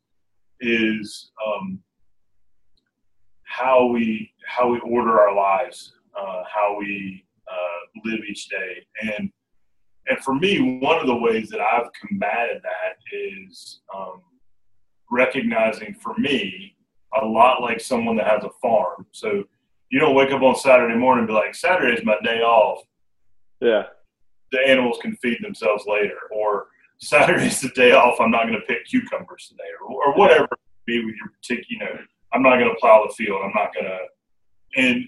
is 0.61 1.31
um, 1.47 1.81
how 3.45 3.87
we 3.87 4.30
how 4.47 4.69
we 4.69 4.79
order 4.81 5.21
our 5.21 5.35
lives, 5.35 5.93
uh, 6.19 6.43
how 6.53 6.77
we 6.79 7.25
uh, 7.51 8.11
live 8.11 8.21
each 8.29 8.49
day, 8.49 8.87
and 9.03 9.31
and 10.09 10.19
for 10.25 10.35
me, 10.35 10.81
one 10.81 10.99
of 10.99 11.07
the 11.07 11.15
ways 11.15 11.51
that 11.51 11.61
I've 11.61 11.93
combated 11.93 12.63
that 12.63 12.97
is 13.13 13.81
um, 13.95 14.23
recognizing 15.11 15.95
for 15.95 16.15
me 16.17 16.75
a 17.21 17.25
lot 17.25 17.61
like 17.61 17.81
someone 17.81 18.17
that 18.17 18.27
has 18.27 18.45
a 18.45 18.51
farm. 18.63 19.07
So 19.13 19.45
you 19.91 20.01
don't 20.01 20.15
wake 20.15 20.33
up 20.33 20.43
on 20.43 20.57
Saturday 20.57 20.97
morning 20.97 21.21
and 21.21 21.29
be 21.29 21.35
like, 21.35 21.55
Saturday's 21.55 22.05
my 22.05 22.17
day 22.25 22.41
off. 22.41 22.83
Yeah. 23.61 23.85
The 24.53 24.61
animals 24.67 24.99
can 25.03 25.17
feed 25.17 25.39
themselves 25.43 25.85
later, 25.87 26.19
or 26.35 26.69
Saturday's 26.99 27.61
the 27.61 27.69
day 27.71 27.93
off. 27.93 28.21
I'm 28.21 28.31
not 28.31 28.47
going 28.47 28.59
to 28.59 28.67
pick 28.67 28.87
cucumbers 28.87 29.49
today, 29.49 29.69
or, 29.81 30.07
or 30.07 30.15
whatever 30.15 30.49
be 30.87 31.05
with 31.05 31.15
your 31.17 31.29
particular, 31.29 31.67
you 31.69 31.79
know, 31.79 32.01
I'm 32.33 32.43
not 32.43 32.59
going 32.59 32.71
to 32.71 32.81
plow 32.81 33.05
the 33.07 33.15
field. 33.15 33.41
I'm 33.45 33.53
not 33.55 33.75
going 33.75 33.87
to. 33.87 33.99
And 34.77 35.05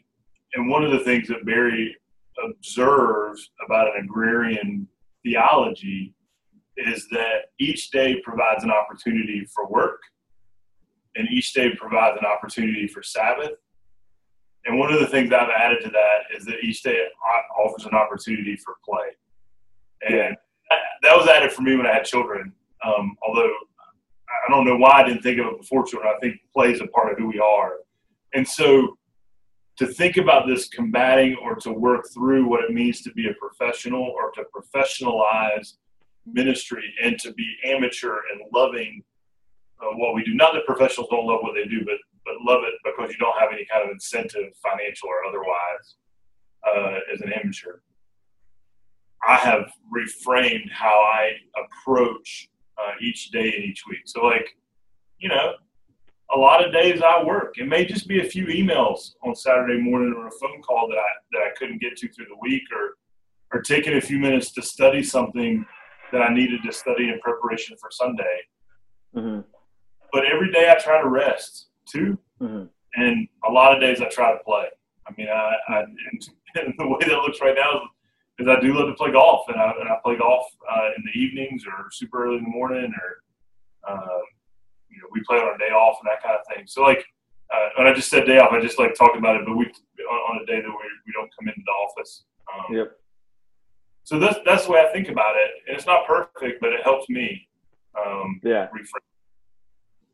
and 0.54 0.68
one 0.68 0.84
of 0.84 0.90
the 0.90 1.00
things 1.00 1.28
that 1.28 1.46
Berry 1.46 1.96
observes 2.44 3.50
about 3.64 3.96
an 3.96 4.04
agrarian 4.04 4.86
theology 5.22 6.14
is 6.76 7.06
that 7.10 7.46
each 7.58 7.90
day 7.90 8.20
provides 8.22 8.64
an 8.64 8.70
opportunity 8.70 9.46
for 9.54 9.66
work, 9.68 10.00
and 11.16 11.28
each 11.30 11.52
day 11.52 11.70
provides 11.74 12.18
an 12.20 12.26
opportunity 12.26 12.86
for 12.86 13.02
Sabbath. 13.02 13.52
And 14.64 14.78
one 14.78 14.92
of 14.92 15.00
the 15.00 15.06
things 15.06 15.32
I've 15.32 15.48
added 15.48 15.82
to 15.84 15.90
that 15.90 16.36
is 16.36 16.44
that 16.46 16.62
each 16.62 16.82
day 16.82 17.06
offers 17.58 17.84
an 17.84 17.94
opportunity 17.94 18.56
for 18.56 18.76
play. 18.84 19.08
And 20.08 20.36
that 21.02 21.16
was 21.16 21.26
added 21.28 21.52
for 21.52 21.62
me 21.62 21.76
when 21.76 21.86
I 21.86 21.92
had 21.92 22.04
children. 22.04 22.52
Um, 22.84 23.16
although 23.26 23.50
I 24.46 24.50
don't 24.50 24.64
know 24.64 24.76
why 24.76 25.02
I 25.02 25.04
didn't 25.04 25.22
think 25.22 25.38
of 25.38 25.46
it 25.46 25.60
before 25.60 25.84
children. 25.84 26.12
I 26.14 26.18
think 26.20 26.36
play 26.54 26.72
is 26.72 26.80
a 26.80 26.86
part 26.88 27.12
of 27.12 27.18
who 27.18 27.28
we 27.28 27.38
are. 27.38 27.72
And 28.34 28.46
so 28.46 28.96
to 29.78 29.86
think 29.86 30.16
about 30.16 30.46
this 30.46 30.68
combating 30.68 31.36
or 31.42 31.54
to 31.56 31.72
work 31.72 32.06
through 32.12 32.46
what 32.46 32.64
it 32.64 32.72
means 32.72 33.00
to 33.02 33.12
be 33.12 33.28
a 33.28 33.34
professional 33.34 34.02
or 34.02 34.30
to 34.32 34.44
professionalize 34.54 35.74
ministry 36.26 36.92
and 37.02 37.18
to 37.18 37.32
be 37.32 37.56
amateur 37.64 38.18
and 38.32 38.40
loving 38.52 39.02
uh, 39.80 39.96
what 39.96 40.14
we 40.14 40.22
do. 40.24 40.34
Not 40.34 40.52
that 40.54 40.66
professionals 40.66 41.08
don't 41.10 41.26
love 41.26 41.40
what 41.42 41.54
they 41.54 41.64
do, 41.64 41.84
but 41.84 41.96
but 42.24 42.34
love 42.40 42.62
it 42.64 42.74
because 42.84 43.10
you 43.10 43.18
don't 43.18 43.36
have 43.38 43.50
any 43.52 43.66
kind 43.70 43.84
of 43.84 43.90
incentive, 43.90 44.52
financial 44.62 45.08
or 45.08 45.24
otherwise, 45.28 45.96
uh, 46.64 47.00
as 47.12 47.20
an 47.20 47.32
amateur. 47.32 47.80
I 49.26 49.36
have 49.36 49.72
reframed 49.94 50.70
how 50.70 51.00
I 51.00 51.32
approach 51.56 52.48
uh, 52.78 52.92
each 53.00 53.30
day 53.30 53.52
and 53.54 53.64
each 53.64 53.82
week. 53.88 54.02
So, 54.06 54.24
like, 54.24 54.56
you 55.18 55.28
know, 55.28 55.54
a 56.34 56.38
lot 56.38 56.64
of 56.64 56.72
days 56.72 57.02
I 57.02 57.22
work. 57.22 57.54
It 57.58 57.68
may 57.68 57.84
just 57.84 58.08
be 58.08 58.20
a 58.20 58.24
few 58.24 58.46
emails 58.46 59.14
on 59.22 59.34
Saturday 59.34 59.80
morning 59.80 60.14
or 60.16 60.28
a 60.28 60.30
phone 60.30 60.62
call 60.62 60.88
that 60.88 60.98
I 60.98 61.08
that 61.32 61.42
I 61.42 61.50
couldn't 61.56 61.80
get 61.80 61.96
to 61.98 62.08
through 62.08 62.26
the 62.26 62.38
week, 62.40 62.62
or 62.74 62.96
or 63.52 63.62
taking 63.62 63.94
a 63.94 64.00
few 64.00 64.18
minutes 64.18 64.52
to 64.52 64.62
study 64.62 65.02
something 65.02 65.64
that 66.10 66.22
I 66.22 66.32
needed 66.32 66.62
to 66.64 66.72
study 66.72 67.08
in 67.08 67.18
preparation 67.20 67.76
for 67.78 67.90
Sunday. 67.90 68.40
Mm-hmm. 69.14 69.40
But 70.12 70.24
every 70.26 70.52
day 70.52 70.70
I 70.70 70.80
try 70.80 71.00
to 71.00 71.08
rest 71.08 71.68
too, 71.86 72.18
mm-hmm. 72.40 72.64
and 72.94 73.28
a 73.48 73.52
lot 73.52 73.74
of 73.74 73.80
days 73.80 74.00
I 74.00 74.08
try 74.08 74.32
to 74.32 74.38
play. 74.44 74.66
I 75.06 75.12
mean, 75.16 75.28
I, 75.28 75.54
I 75.68 75.80
and 75.80 76.74
the 76.78 76.86
way 76.86 76.98
that 77.00 77.18
looks 77.18 77.40
right 77.40 77.54
now 77.54 77.76
is 77.76 77.88
because 78.36 78.56
I 78.56 78.60
do 78.60 78.74
love 78.74 78.88
to 78.88 78.94
play 78.94 79.12
golf, 79.12 79.44
and 79.48 79.60
I, 79.60 79.72
and 79.80 79.88
I 79.88 79.96
play 80.04 80.16
golf 80.16 80.46
uh, 80.70 80.88
in 80.96 81.04
the 81.04 81.18
evenings 81.18 81.64
or 81.66 81.88
super 81.90 82.24
early 82.24 82.38
in 82.38 82.44
the 82.44 82.50
morning, 82.50 82.92
or 83.02 83.92
uh, 83.92 84.18
we 85.12 85.22
play 85.26 85.38
on 85.38 85.44
our 85.44 85.58
day 85.58 85.70
off 85.70 85.98
and 86.02 86.10
that 86.10 86.22
kind 86.22 86.38
of 86.38 86.46
thing. 86.54 86.66
So 86.66 86.82
like, 86.82 87.04
uh, 87.52 87.68
when 87.76 87.86
I 87.86 87.92
just 87.92 88.08
said 88.08 88.26
day 88.26 88.38
off, 88.38 88.52
I 88.52 88.60
just 88.60 88.78
like 88.78 88.94
talking 88.94 89.18
about 89.18 89.36
it, 89.36 89.42
but 89.46 89.56
we 89.56 89.66
on, 89.66 90.36
on 90.36 90.42
a 90.42 90.46
day 90.46 90.60
that 90.60 90.68
we, 90.68 90.86
we 91.06 91.12
don't 91.12 91.30
come 91.38 91.48
into 91.48 91.60
the 91.64 91.72
office. 91.72 92.24
Um, 92.52 92.76
yep. 92.76 92.98
So 94.04 94.18
that's 94.18 94.38
that's 94.44 94.66
the 94.66 94.72
way 94.72 94.80
I 94.80 94.92
think 94.92 95.08
about 95.08 95.36
it, 95.36 95.50
and 95.68 95.76
it's 95.76 95.86
not 95.86 96.06
perfect, 96.06 96.60
but 96.60 96.72
it 96.72 96.82
helps 96.82 97.08
me. 97.08 97.48
Um, 97.94 98.40
yeah. 98.42 98.68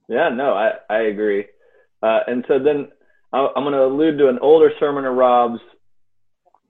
Yeah. 0.09 0.29
No, 0.29 0.55
I 0.55 0.73
I 0.91 0.99
agree. 1.03 1.47
Uh, 2.03 2.21
and 2.27 2.45
so 2.49 2.59
then 2.59 2.89
I'm 3.33 3.65
going 3.65 3.73
to 3.73 3.85
allude 3.85 4.19
to 4.19 4.29
an 4.29 4.39
older 4.41 4.71
sermon 4.79 5.05
of 5.05 5.15
Rob's 5.15 5.61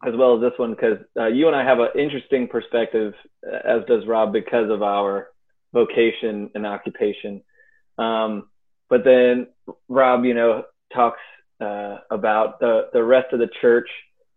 as 0.06 0.14
well 0.16 0.36
as 0.36 0.40
this 0.40 0.58
one 0.58 0.70
because 0.70 0.98
uh, 1.18 1.26
you 1.26 1.48
and 1.48 1.56
I 1.56 1.64
have 1.64 1.80
an 1.80 1.88
interesting 1.98 2.46
perspective, 2.46 3.14
uh, 3.46 3.56
as 3.68 3.84
does 3.86 4.06
Rob, 4.06 4.32
because 4.32 4.70
of 4.70 4.82
our 4.82 5.28
vocation 5.72 6.50
and 6.54 6.66
occupation. 6.66 7.42
Um, 7.98 8.48
but 8.88 9.04
then 9.04 9.48
Rob, 9.88 10.24
you 10.24 10.34
know, 10.34 10.64
talks 10.94 11.20
uh, 11.60 11.98
about 12.10 12.60
the 12.60 12.88
the 12.92 13.02
rest 13.02 13.32
of 13.32 13.40
the 13.40 13.50
church, 13.60 13.88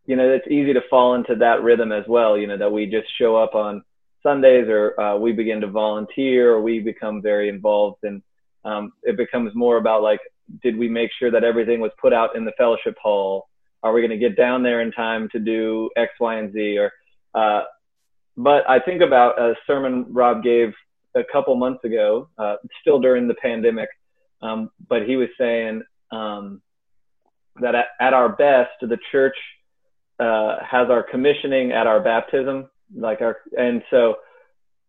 you 0.05 0.15
know, 0.15 0.27
it's 0.29 0.47
easy 0.47 0.73
to 0.73 0.81
fall 0.89 1.15
into 1.15 1.35
that 1.35 1.63
rhythm 1.63 1.91
as 1.91 2.03
well. 2.07 2.37
You 2.37 2.47
know, 2.47 2.57
that 2.57 2.71
we 2.71 2.85
just 2.85 3.07
show 3.17 3.35
up 3.35 3.55
on 3.55 3.83
Sundays, 4.23 4.67
or 4.67 4.99
uh, 4.99 5.17
we 5.17 5.31
begin 5.31 5.61
to 5.61 5.67
volunteer, 5.67 6.51
or 6.51 6.61
we 6.61 6.79
become 6.79 7.21
very 7.21 7.49
involved, 7.49 8.03
and 8.03 8.21
um, 8.65 8.93
it 9.03 9.17
becomes 9.17 9.53
more 9.55 9.77
about 9.77 10.03
like, 10.03 10.19
did 10.61 10.77
we 10.77 10.89
make 10.89 11.11
sure 11.17 11.31
that 11.31 11.43
everything 11.43 11.79
was 11.79 11.91
put 11.99 12.13
out 12.13 12.35
in 12.35 12.45
the 12.45 12.51
fellowship 12.57 12.95
hall? 13.01 13.47
Are 13.83 13.93
we 13.93 14.01
going 14.01 14.11
to 14.11 14.17
get 14.17 14.37
down 14.37 14.61
there 14.61 14.81
in 14.81 14.91
time 14.91 15.27
to 15.31 15.39
do 15.39 15.89
X, 15.95 16.11
Y, 16.19 16.35
and 16.35 16.53
Z? 16.53 16.77
Or, 16.77 16.91
uh, 17.33 17.63
but 18.37 18.69
I 18.69 18.79
think 18.79 19.01
about 19.01 19.39
a 19.39 19.55
sermon 19.65 20.05
Rob 20.09 20.43
gave 20.43 20.73
a 21.15 21.23
couple 21.31 21.55
months 21.55 21.83
ago, 21.83 22.29
uh, 22.37 22.55
still 22.81 22.99
during 22.99 23.27
the 23.27 23.33
pandemic, 23.35 23.89
um, 24.41 24.71
but 24.89 25.03
he 25.05 25.15
was 25.15 25.29
saying 25.37 25.83
um, 26.11 26.61
that 27.59 27.75
at, 27.75 27.87
at, 27.99 28.13
our 28.13 28.29
best, 28.29 28.71
the 28.81 28.97
church 29.11 29.35
uh, 30.19 30.57
has 30.63 30.89
our 30.89 31.03
commissioning 31.03 31.71
at 31.71 31.87
our 31.87 31.99
baptism, 31.99 32.69
like 32.95 33.21
our, 33.21 33.37
and 33.57 33.83
so 33.89 34.15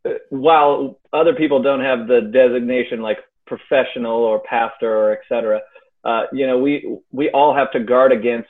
uh, 0.07 0.11
while 0.31 0.99
other 1.13 1.35
people 1.35 1.63
don't 1.63 1.81
have 1.81 2.07
the 2.07 2.31
designation 2.33 3.01
like 3.01 3.19
professional 3.47 4.17
or 4.17 4.41
pastor 4.41 4.97
or 4.97 5.13
etc., 5.13 5.61
uh, 6.05 6.25
you 6.33 6.47
know, 6.47 6.59
we 6.59 6.99
we 7.13 7.31
all 7.31 7.55
have 7.55 7.71
to 7.73 7.81
guard 7.81 8.13
against, 8.13 8.49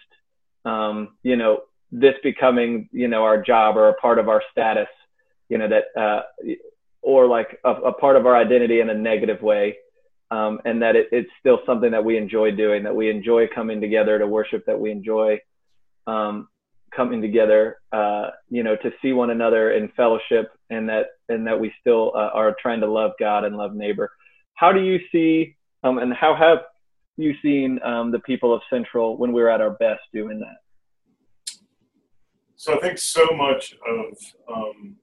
um, 0.65 1.17
you 1.23 1.37
know, 1.37 1.61
this 1.91 2.15
becoming, 2.23 2.89
you 2.93 3.09
know, 3.09 3.23
our 3.23 3.43
job 3.43 3.77
or 3.77 3.89
a 3.89 3.95
part 3.95 4.19
of 4.19 4.29
our 4.29 4.43
status, 4.51 4.89
you 5.51 5.59
know, 5.59 5.69
that 5.69 6.01
uh, 6.01 6.23
or 7.03 7.27
like 7.27 7.59
a, 7.65 7.71
a, 7.71 7.93
part 7.93 8.17
of 8.17 8.27
our 8.27 8.37
identity 8.37 8.81
in 8.81 8.89
a 8.91 8.95
negative 8.95 9.43
way. 9.43 9.77
Um, 10.31 10.61
and 10.65 10.81
that 10.81 10.97
it, 10.97 11.09
it's 11.13 11.29
still 11.41 11.59
something 11.67 11.91
that 11.91 12.05
we 12.05 12.17
enjoy 12.17 12.53
doing, 12.53 12.85
that 12.85 12.97
we 12.97 13.11
enjoy 13.11 13.49
coming 13.55 13.83
together 13.83 14.19
to 14.19 14.27
worship, 14.27 14.65
that 14.67 14.81
we 14.81 14.91
enjoy 14.91 15.39
um, 16.07 16.49
coming 16.95 17.21
together, 17.21 17.79
uh, 17.93 18.31
you 18.49 18.63
know, 18.63 18.77
to 18.77 18.91
see 19.03 19.13
one 19.13 19.31
another 19.31 19.73
in 19.73 19.89
fellowship, 19.97 20.53
and 20.71 20.89
that 20.89 21.07
and 21.29 21.47
that 21.47 21.59
we 21.59 21.73
still 21.81 22.13
uh, 22.15 22.31
are 22.33 22.57
trying 22.61 22.81
to 22.81 22.87
love 22.87 23.13
God 23.19 23.45
and 23.45 23.57
love 23.57 23.75
neighbor. 23.75 24.11
How 24.55 24.73
do 24.73 24.81
you 24.81 25.01
see, 25.11 25.57
um, 25.85 25.99
and 25.99 26.15
how 26.15 26.35
have 26.35 26.59
you 27.17 27.35
seen 27.43 27.79
um, 27.83 28.11
the 28.11 28.21
people 28.21 28.55
of 28.55 28.63
Central 28.71 29.17
when 29.17 29.33
we 29.33 29.43
are 29.43 29.51
at 29.51 29.61
our 29.61 29.71
best 29.71 30.01
doing 30.13 30.41
that? 30.41 31.57
So 32.57 32.75
I 32.75 32.81
think 32.81 32.99
so 32.99 33.27
much 33.35 33.75
of 33.87 34.17
um, 34.49 34.97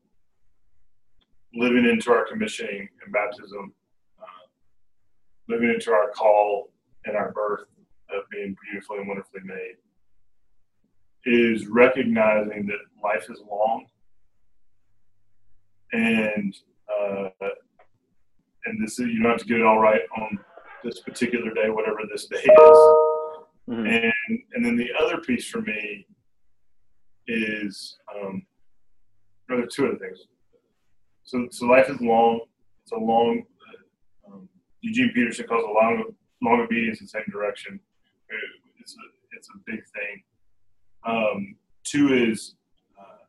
living 1.59 1.85
into 1.85 2.11
our 2.11 2.25
commissioning 2.25 2.87
and 3.03 3.13
baptism, 3.13 3.73
uh, 4.21 4.47
living 5.49 5.69
into 5.69 5.91
our 5.91 6.09
call 6.11 6.69
and 7.05 7.15
our 7.15 7.31
birth 7.31 7.65
of 8.09 8.23
being 8.31 8.55
beautifully 8.63 8.97
and 8.99 9.07
wonderfully 9.07 9.41
made, 9.43 9.75
is 11.25 11.67
recognizing 11.67 12.65
that 12.65 12.79
life 13.03 13.29
is 13.29 13.41
long 13.49 13.85
and 15.91 16.55
uh, 16.89 17.29
and 18.65 18.83
this 18.83 18.99
is 18.99 19.07
you 19.07 19.21
don't 19.21 19.31
have 19.31 19.39
to 19.39 19.45
get 19.45 19.59
it 19.59 19.65
all 19.65 19.79
right 19.79 20.01
on 20.17 20.39
this 20.83 21.01
particular 21.01 21.53
day, 21.53 21.69
whatever 21.69 21.99
this 22.11 22.25
day 22.25 22.37
is. 22.37 22.77
Mm-hmm. 23.69 23.85
And 23.85 24.39
and 24.53 24.65
then 24.65 24.75
the 24.77 24.89
other 25.01 25.17
piece 25.17 25.47
for 25.47 25.61
me 25.61 26.05
is 27.27 27.97
um, 28.15 28.45
there 29.47 29.59
are 29.59 29.65
two 29.67 29.87
other 29.87 29.97
things. 29.97 30.19
So, 31.29 31.47
so 31.51 31.67
life 31.67 31.87
is 31.91 32.01
long. 32.01 32.39
It's 32.81 32.91
a 32.91 32.97
long. 32.97 33.43
Um, 34.25 34.49
Eugene 34.81 35.11
Peterson 35.13 35.45
calls 35.45 35.63
it 35.63 35.67
long, 35.67 36.03
long 36.41 36.61
obedience 36.61 37.01
in 37.01 37.05
the 37.05 37.09
same 37.09 37.25
direction. 37.31 37.79
It's 38.79 38.95
a, 38.95 39.37
it's 39.37 39.47
a 39.49 39.59
big 39.67 39.81
thing. 39.93 40.23
Um, 41.05 41.55
two 41.83 42.15
is 42.15 42.55
uh, 42.99 43.25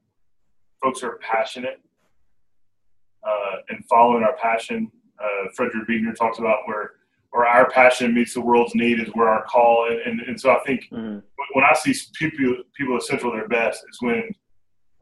folks 0.83 1.03
are 1.03 1.19
passionate 1.19 1.83
uh, 3.23 3.57
and 3.69 3.85
following 3.85 4.23
our 4.23 4.35
passion. 4.39 4.91
Uh, 5.23 5.51
Frederick 5.55 5.87
Buechner 5.87 6.15
talks 6.15 6.39
about 6.39 6.61
where 6.65 6.93
where 7.33 7.47
our 7.47 7.69
passion 7.69 8.15
meets 8.15 8.33
the 8.33 8.41
world's 8.41 8.75
need 8.75 8.99
is 8.99 9.09
where 9.13 9.29
our 9.29 9.45
call. 9.45 9.89
And, 9.91 10.01
and, 10.01 10.21
and 10.27 10.41
so 10.41 10.51
I 10.51 10.59
think 10.67 10.89
mm-hmm. 10.91 11.19
when 11.53 11.65
I 11.65 11.75
see 11.75 11.95
people 12.15 12.65
people 12.75 12.97
at 12.97 13.03
Central 13.03 13.31
their 13.31 13.47
best 13.47 13.85
is 13.91 13.99
when 14.01 14.23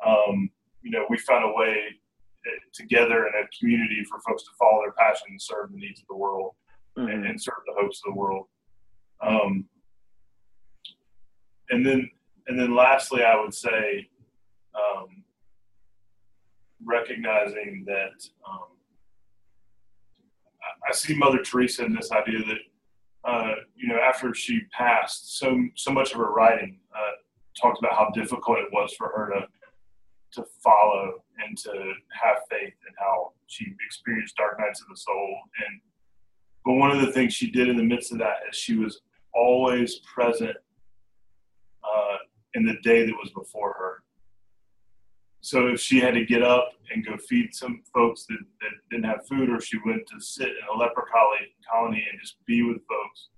um, 0.05 0.51
you 0.83 0.91
know 0.91 1.07
we 1.09 1.17
find 1.19 1.45
a 1.45 1.53
way 1.55 1.95
together 2.73 3.27
in 3.27 3.33
a 3.35 3.49
community 3.59 4.05
for 4.09 4.21
folks 4.21 4.43
to 4.45 4.51
follow 4.59 4.83
their 4.83 4.93
passion 4.93 5.27
and 5.31 5.41
serve 5.41 5.73
the 5.73 5.79
needs 5.79 6.01
of 6.01 6.07
the 6.09 6.17
world 6.17 6.55
mm-hmm. 6.97 7.09
and, 7.09 7.27
and, 7.27 7.41
serve 7.41 7.55
the 7.67 7.75
hopes 7.81 8.01
of 8.07 8.13
the 8.13 8.19
world. 8.19 8.47
Um, 9.21 9.67
and 11.71 11.85
then, 11.85 12.09
and 12.47 12.59
then 12.59 12.75
lastly, 12.75 13.23
I 13.25 13.41
would 13.41 13.55
say, 13.55 14.09
um, 14.75 15.25
recognizing 16.85 17.85
that 17.87 18.25
um, 18.49 18.69
I, 20.63 20.91
I, 20.91 20.93
see 20.95 21.17
Mother 21.17 21.43
Teresa 21.43 21.85
in 21.85 21.95
this 21.95 22.13
idea 22.13 22.39
that, 22.39 23.29
uh, 23.29 23.55
you 23.75 23.89
know, 23.89 23.99
after 23.99 24.33
she 24.35 24.61
passed, 24.77 25.39
so 25.39 25.61
so 25.75 25.91
much 25.91 26.13
of 26.13 26.19
her 26.19 26.33
writing 26.33 26.79
uh, 26.95 27.11
talked 27.61 27.79
about 27.79 27.95
how 27.95 28.11
difficult 28.15 28.59
it 28.59 28.69
was 28.73 28.95
for 28.97 29.09
her 29.09 29.31
to 29.35 29.47
to 30.33 30.45
follow 30.63 31.25
and 31.47 31.57
to 31.59 31.71
have 32.11 32.37
faith 32.51 32.75
and 32.87 32.95
how 32.99 33.33
she 33.47 33.67
experienced 33.87 34.37
dark 34.37 34.59
nights 34.59 34.81
of 34.81 34.89
the 34.89 34.97
soul. 34.97 35.39
And 35.67 35.81
but 36.65 36.75
one 36.75 36.91
of 36.91 37.01
the 37.01 37.13
things 37.13 37.33
she 37.33 37.51
did 37.51 37.69
in 37.69 37.77
the 37.77 37.83
midst 37.83 38.13
of 38.13 38.19
that 38.19 38.37
is 38.51 38.57
she 38.57 38.77
was 38.77 39.01
always 39.35 40.01
present 40.01 40.57
uh, 41.85 42.17
in 42.55 42.67
the 42.67 42.77
day 42.83 43.07
that 43.07 43.15
was 43.15 43.31
before 43.33 43.75
her. 43.79 44.03
So 45.41 45.69
if 45.69 45.81
she 45.81 46.01
had 46.01 46.15
to 46.15 46.27
get 46.27 46.43
up 46.43 46.73
and 46.93 47.07
go 47.07 47.17
feed 47.17 47.55
some 47.55 47.83
folks 47.95 48.27
that, 48.27 48.39
that 48.61 48.71
didn't 48.91 49.07
have 49.07 49.27
food, 49.27 49.49
or 49.49 49.61
she 49.61 49.79
went 49.87 50.07
to 50.09 50.21
sit 50.21 50.49
in 50.49 50.75
a 50.75 50.77
leper 50.77 51.07
colony, 51.11 51.55
colony 51.71 52.05
and 52.11 52.21
just 52.21 52.37
be 52.45 52.63
with 52.63 52.79
folks, 52.89 53.29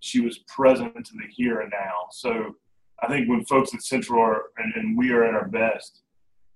she 0.00 0.20
was 0.20 0.38
present 0.46 0.94
to 0.94 1.12
the 1.14 1.26
here 1.30 1.60
and 1.60 1.72
now. 1.72 2.06
So 2.10 2.54
I 3.02 3.08
think 3.08 3.28
when 3.28 3.44
folks 3.46 3.74
at 3.74 3.82
Central 3.82 4.20
are, 4.22 4.42
and, 4.58 4.74
and 4.74 4.96
we 4.96 5.10
are 5.10 5.24
at 5.24 5.34
our 5.34 5.48
best, 5.48 6.02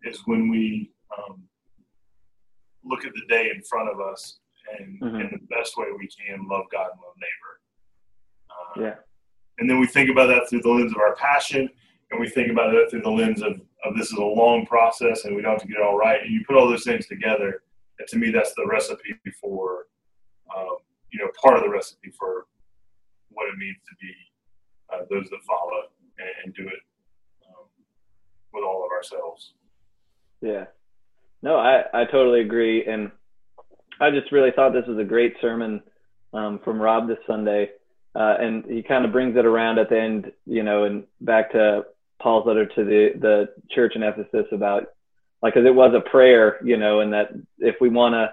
is 0.05 0.21
when 0.27 0.49
we 0.49 0.91
um, 1.17 1.43
look 2.85 3.05
at 3.05 3.13
the 3.15 3.27
day 3.29 3.51
in 3.55 3.63
front 3.63 3.89
of 3.89 4.01
us 4.01 4.39
and 4.79 5.01
mm-hmm. 5.01 5.21
in 5.21 5.29
the 5.33 5.55
best 5.55 5.77
way 5.77 5.87
we 5.97 6.09
can 6.09 6.47
love 6.49 6.65
God 6.73 6.89
and 6.93 7.01
love 7.01 7.15
neighbor. 7.17 7.61
Uh, 8.51 8.83
yeah. 8.83 8.95
And 9.59 9.69
then 9.69 9.79
we 9.79 9.87
think 9.87 10.11
about 10.11 10.27
that 10.29 10.49
through 10.49 10.63
the 10.63 10.71
lens 10.71 10.93
of 10.93 10.99
our 10.99 11.15
passion, 11.17 11.69
and 12.11 12.21
we 12.21 12.29
think 12.29 12.51
about 12.51 12.75
it 12.75 12.91
through 12.91 13.03
the 13.03 13.11
lens 13.11 13.43
of, 13.43 13.61
of 13.85 13.97
this 13.97 14.11
is 14.13 14.19
a 14.19 14.25
long 14.25 14.67
process 14.67 15.25
and 15.25 15.35
we 15.35 15.43
don't 15.43 15.53
have 15.53 15.63
to 15.63 15.69
get 15.69 15.79
it 15.79 15.83
all 15.83 15.97
right. 15.97 16.21
And 16.23 16.31
you 16.31 16.45
put 16.47 16.57
all 16.57 16.69
those 16.69 16.85
things 16.85 17.07
together, 17.07 17.63
and 17.99 18.09
to 18.09 18.19
me, 18.19 18.31
that's 18.31 18.55
the 18.55 18.67
recipe 18.67 19.15
for, 19.41 19.87
um, 20.57 20.77
you 21.13 21.19
know, 21.19 21.31
part 21.41 21.57
of 21.57 21.63
the 21.63 21.69
recipe 21.69 22.11
for 22.19 22.47
what 23.31 23.49
it 23.49 23.57
means 23.59 23.77
to 23.89 23.95
be 24.01 24.13
uh, 24.93 25.05
those 25.11 25.29
that 25.31 25.43
follow 25.47 25.89
and, 26.19 26.29
and 26.45 26.55
do 26.55 26.63
it 26.63 26.81
um, 27.49 27.67
with 28.53 28.65
all 28.65 28.85
of 28.85 28.91
ourselves. 28.91 29.55
Yeah. 30.43 30.65
No, 31.43 31.57
I, 31.57 31.85
I 31.95 32.05
totally 32.05 32.41
agree. 32.41 32.85
And 32.85 33.11
I 34.01 34.11
just 34.11 34.33
really 34.33 34.51
thought 34.55 34.73
this 34.73 34.87
was 34.87 34.99
a 34.99 35.05
great 35.05 35.35
sermon 35.41 35.83
um, 36.35 36.61
from 36.65 36.81
Rob 36.81 37.09
this 37.09 37.19
Sunday. 37.27 37.71
Uh, 38.15 38.37
and 38.39 38.65
he 38.67 38.83
kind 38.83 39.05
of 39.05 39.13
brings 39.13 39.37
it 39.37 39.47
around 39.47 39.79
at 39.79 39.89
the 39.89 39.99
end, 39.99 40.33
you 40.45 40.63
know, 40.63 40.85
and 40.85 41.05
back 41.21 41.53
to 41.53 41.85
Paul's 42.21 42.47
letter 42.47 42.67
to 42.67 42.85
the, 42.85 43.11
the 43.19 43.49
church 43.71 43.95
in 43.97 44.03
Ephesus 44.03 44.47
about 44.53 44.89
like, 45.41 45.55
cause 45.55 45.65
it 45.65 45.75
was 45.75 45.95
a 45.95 46.09
prayer, 46.11 46.59
you 46.65 46.77
know, 46.77 47.01
and 47.01 47.13
that 47.13 47.31
if 47.59 47.77
we 47.81 47.89
want 47.89 48.15
to 48.15 48.33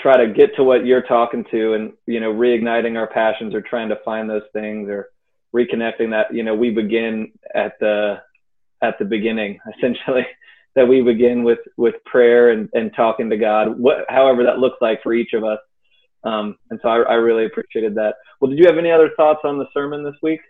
try 0.00 0.16
to 0.16 0.32
get 0.32 0.54
to 0.56 0.64
what 0.64 0.84
you're 0.84 1.02
talking 1.02 1.44
to 1.50 1.74
and, 1.74 1.92
you 2.06 2.20
know, 2.20 2.32
reigniting 2.32 2.96
our 2.96 3.08
passions 3.08 3.54
or 3.54 3.62
trying 3.62 3.88
to 3.88 3.98
find 4.04 4.28
those 4.28 4.42
things 4.52 4.88
or 4.88 5.08
reconnecting 5.54 6.10
that, 6.10 6.32
you 6.32 6.44
know, 6.44 6.54
we 6.54 6.70
begin 6.70 7.32
at 7.54 7.78
the, 7.80 8.20
at 8.82 8.98
the 8.98 9.04
beginning 9.04 9.58
essentially 9.76 10.26
that 10.76 10.86
we 10.86 11.02
begin 11.02 11.42
with 11.42 11.58
with 11.76 11.96
prayer 12.04 12.50
and, 12.50 12.68
and 12.74 12.94
talking 12.94 13.28
to 13.30 13.36
God, 13.36 13.78
what, 13.78 14.04
however 14.08 14.44
that 14.44 14.58
looks 14.58 14.78
like 14.80 15.02
for 15.02 15.12
each 15.12 15.32
of 15.32 15.44
us. 15.44 15.58
Um, 16.22 16.56
and 16.70 16.78
so 16.82 16.88
I, 16.88 17.00
I, 17.02 17.14
really 17.14 17.46
appreciated 17.46 17.94
that. 17.94 18.14
Well, 18.40 18.50
did 18.50 18.58
you 18.58 18.66
have 18.66 18.76
any 18.76 18.90
other 18.90 19.10
thoughts 19.16 19.40
on 19.44 19.58
the 19.58 19.64
sermon 19.72 20.04
this 20.04 20.16
week? 20.22 20.40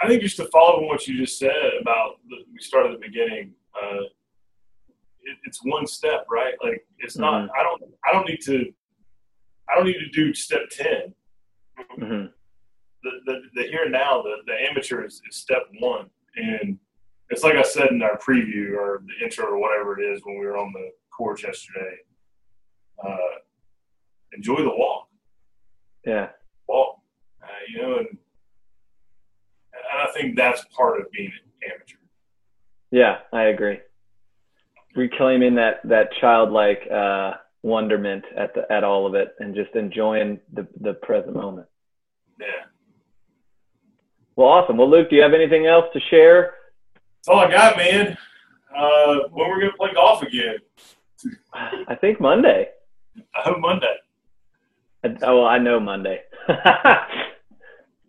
I 0.00 0.06
think 0.06 0.22
just 0.22 0.36
to 0.36 0.44
follow 0.52 0.78
on 0.78 0.86
what 0.86 1.06
you 1.08 1.18
just 1.18 1.36
said 1.36 1.50
about 1.80 2.18
the, 2.28 2.36
we 2.52 2.60
started 2.60 2.92
at 2.92 3.00
the 3.00 3.06
beginning. 3.08 3.52
Uh, 3.74 4.02
it, 5.22 5.36
it's 5.44 5.58
one 5.64 5.84
step, 5.86 6.26
right? 6.30 6.54
Like 6.62 6.86
it's 6.98 7.18
not. 7.18 7.42
Mm-hmm. 7.42 7.50
I 7.58 7.62
don't. 7.64 7.82
I 8.08 8.12
don't 8.12 8.28
need 8.28 8.40
to. 8.42 8.72
I 9.68 9.76
don't 9.76 9.86
need 9.86 9.98
to 9.98 10.10
do 10.10 10.34
step 10.34 10.68
10 10.70 11.14
mm-hmm. 11.98 12.26
the, 13.02 13.10
the, 13.26 13.40
the 13.54 13.62
here 13.62 13.84
and 13.84 13.92
now, 13.92 14.22
the, 14.22 14.36
the 14.46 14.54
amateur 14.68 15.04
is, 15.04 15.22
is 15.28 15.36
step 15.36 15.62
one, 15.80 16.10
and 16.36 16.78
it's 17.32 17.42
like 17.42 17.54
I 17.54 17.62
said 17.62 17.88
in 17.90 18.02
our 18.02 18.18
preview 18.18 18.76
or 18.76 19.02
the 19.06 19.24
intro 19.24 19.46
or 19.46 19.58
whatever 19.58 19.98
it 19.98 20.04
is 20.04 20.20
when 20.22 20.38
we 20.38 20.44
were 20.44 20.58
on 20.58 20.70
the 20.74 20.90
course 21.16 21.42
yesterday. 21.42 21.96
Uh, 23.02 23.16
enjoy 24.34 24.56
the 24.56 24.68
walk. 24.68 25.08
Yeah. 26.04 26.28
Walk. 26.68 26.98
you 27.68 27.80
know, 27.80 27.98
and, 27.98 28.08
and 28.08 28.18
I 29.98 30.12
think 30.12 30.36
that's 30.36 30.62
part 30.76 31.00
of 31.00 31.10
being 31.10 31.32
an 31.32 31.72
amateur. 31.72 31.96
Yeah, 32.90 33.18
I 33.32 33.44
agree. 33.44 33.80
Reclaiming 34.94 35.54
that 35.54 35.80
that 35.84 36.10
childlike 36.20 36.86
uh, 36.94 37.32
wonderment 37.62 38.24
at 38.36 38.52
the 38.54 38.70
at 38.70 38.84
all 38.84 39.06
of 39.06 39.14
it, 39.14 39.34
and 39.38 39.54
just 39.54 39.74
enjoying 39.74 40.38
the 40.52 40.66
the 40.82 40.92
present 40.92 41.34
moment. 41.34 41.66
Yeah. 42.38 42.66
Well, 44.36 44.48
awesome. 44.48 44.76
Well, 44.76 44.90
Luke, 44.90 45.08
do 45.08 45.16
you 45.16 45.22
have 45.22 45.32
anything 45.32 45.66
else 45.66 45.86
to 45.94 46.00
share? 46.10 46.52
That's 47.24 47.36
all 47.36 47.44
I 47.44 47.50
got, 47.52 47.76
man. 47.76 48.18
Uh, 48.76 49.28
when 49.30 49.48
we're 49.48 49.60
gonna 49.60 49.76
play 49.78 49.94
golf 49.94 50.22
again? 50.22 50.56
I 51.86 51.94
think 51.94 52.20
Monday. 52.20 52.66
I 53.16 53.40
hope 53.44 53.60
Monday. 53.60 53.94
I, 55.04 55.16
oh, 55.22 55.38
well, 55.38 55.46
I 55.46 55.58
know 55.58 55.78
Monday. 55.78 56.22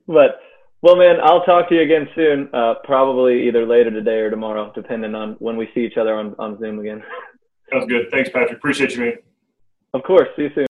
but 0.07 0.39
well, 0.81 0.95
man, 0.95 1.17
I'll 1.21 1.43
talk 1.43 1.69
to 1.69 1.75
you 1.75 1.81
again 1.81 2.09
soon. 2.15 2.49
Uh, 2.53 2.75
probably 2.83 3.47
either 3.47 3.67
later 3.67 3.91
today 3.91 4.17
or 4.17 4.31
tomorrow, 4.31 4.71
depending 4.73 5.13
on 5.13 5.33
when 5.33 5.57
we 5.57 5.69
see 5.75 5.81
each 5.81 5.97
other 5.97 6.15
on, 6.15 6.35
on 6.39 6.57
Zoom 6.59 6.79
again. 6.79 7.03
Sounds 7.71 7.85
good. 7.87 8.07
Thanks, 8.09 8.29
Patrick. 8.29 8.57
Appreciate 8.57 8.95
you, 8.95 9.01
man. 9.01 9.13
Of 9.93 10.01
course. 10.03 10.27
See 10.35 10.43
you 10.43 10.51
soon. 10.55 10.65